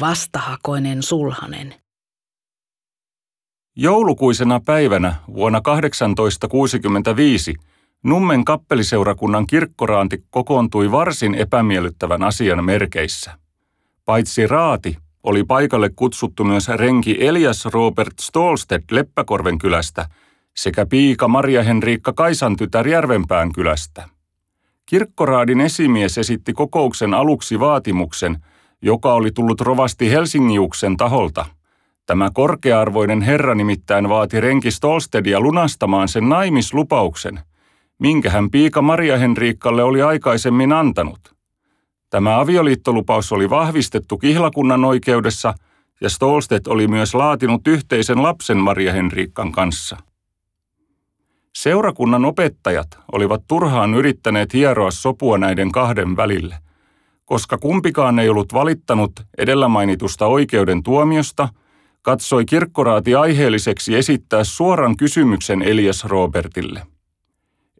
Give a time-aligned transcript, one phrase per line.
[0.00, 1.74] vastahakoinen sulhanen.
[3.76, 7.54] Joulukuisena päivänä vuonna 1865
[8.04, 13.38] Nummen kappeliseurakunnan kirkkoraanti kokoontui varsin epämiellyttävän asian merkeissä.
[14.04, 20.08] Paitsi raati, oli paikalle kutsuttu myös renki Elias Robert Stolstedt Leppäkorven kylästä
[20.56, 24.08] sekä piika Maria Henriikka Kaisan tytär Järvenpään kylästä.
[24.86, 28.44] Kirkkoraadin esimies esitti kokouksen aluksi vaatimuksen,
[28.82, 31.46] joka oli tullut rovasti Helsingiuksen taholta.
[32.06, 37.40] Tämä korkearvoinen herra nimittäin vaati renki Stolstedia lunastamaan sen naimislupauksen,
[37.98, 41.34] minkä hän piika Maria Henriikkalle oli aikaisemmin antanut.
[42.10, 45.54] Tämä avioliittolupaus oli vahvistettu kihlakunnan oikeudessa
[46.00, 49.96] ja Stolstedt oli myös laatinut yhteisen lapsen Maria Henriikkan kanssa.
[51.54, 56.56] Seurakunnan opettajat olivat turhaan yrittäneet hieroa sopua näiden kahden välille,
[57.24, 61.48] koska kumpikaan ei ollut valittanut edellä mainitusta oikeuden tuomiosta,
[62.02, 66.82] katsoi kirkkoraati aiheelliseksi esittää suoran kysymyksen Elias Robertille–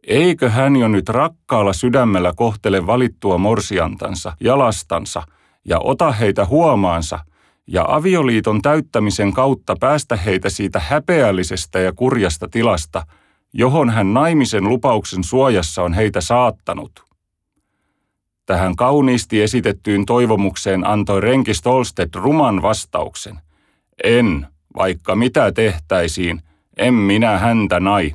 [0.06, 5.23] Eikö hän jo nyt rakkaalla sydämellä kohtele valittua morsiantansa ja lastansa
[5.64, 7.19] ja ota heitä huomaansa
[7.67, 13.06] ja avioliiton täyttämisen kautta päästä heitä siitä häpeällisestä ja kurjasta tilasta,
[13.53, 17.14] johon hän naimisen lupauksen suojassa on heitä saattanut?
[18.47, 23.39] Tähän kauniisti esitettyyn toivomukseen antoi renki Stolstedt ruman vastauksen.
[24.05, 26.42] En, vaikka mitä tehtäisiin,
[26.77, 28.14] en minä häntä nai.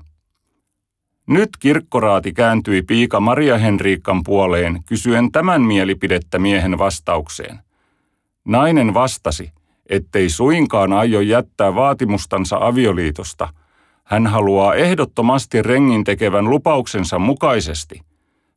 [1.27, 7.59] Nyt kirkkoraati kääntyi piika Maria Henriikkan puoleen kysyen tämän mielipidettä miehen vastaukseen.
[8.45, 9.51] Nainen vastasi,
[9.89, 13.53] ettei suinkaan aio jättää vaatimustansa avioliitosta.
[14.03, 18.01] Hän haluaa ehdottomasti rengin tekevän lupauksensa mukaisesti.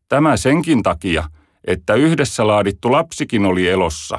[0.09, 1.25] Tämä senkin takia,
[1.65, 4.19] että yhdessä laadittu lapsikin oli elossa.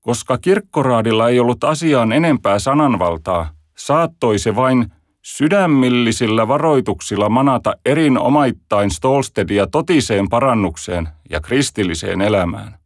[0.00, 9.66] Koska kirkkoraadilla ei ollut asiaan enempää sananvaltaa, saattoi se vain sydämillisillä varoituksilla manata erinomaittain Stolstedia
[9.66, 12.78] totiseen parannukseen ja kristilliseen elämään.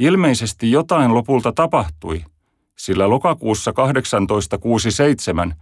[0.00, 2.24] Ilmeisesti jotain lopulta tapahtui,
[2.78, 5.54] sillä lokakuussa 1867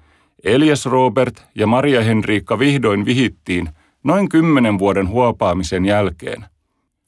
[0.45, 3.69] Elias Robert ja Maria Henriikka vihdoin vihittiin
[4.05, 6.45] noin kymmenen vuoden huopaamisen jälkeen.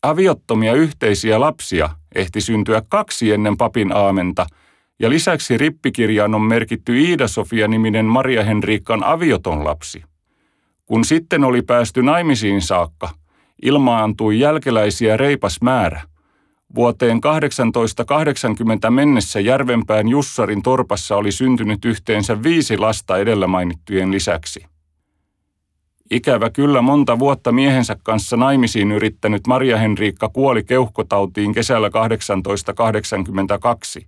[0.02, 4.46] Aviottomia yhteisiä lapsia ehti syntyä kaksi ennen papin aamenta–
[5.00, 10.02] ja lisäksi rippikirjaan on merkitty Iida-Sofia-niminen Maria Henriikkan avioton lapsi.
[10.86, 13.10] Kun sitten oli päästy naimisiin saakka,
[13.62, 16.02] ilmaantui jälkeläisiä reipas määrä.
[16.74, 24.66] Vuoteen 1880 mennessä Järvenpään Jussarin torpassa oli syntynyt yhteensä viisi lasta edellä mainittujen lisäksi.
[26.10, 34.06] Ikävä kyllä monta vuotta miehensä kanssa naimisiin yrittänyt Maria Henriikka kuoli keuhkotautiin kesällä 1882.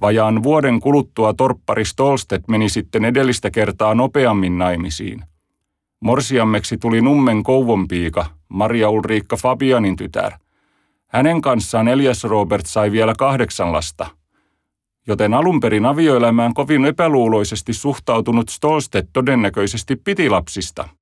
[0.00, 5.24] Vajaan vuoden kuluttua torppari Stolstedt meni sitten edellistä kertaa nopeammin naimisiin.
[6.00, 10.32] Morsiammeksi tuli Nummen kouvonpiika, Maria Ulriikka Fabianin tytär.
[11.06, 14.06] Hänen kanssaan Elias Robert sai vielä kahdeksan lasta.
[15.06, 20.88] Joten alun perin avioelämään kovin epäluuloisesti suhtautunut Stolstedt todennäköisesti piti lapsista–